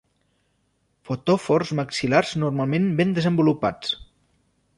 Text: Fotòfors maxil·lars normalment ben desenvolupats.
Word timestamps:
Fotòfors 1.09 1.73
maxil·lars 1.81 2.33
normalment 2.45 2.89
ben 3.03 3.13
desenvolupats. 3.19 3.95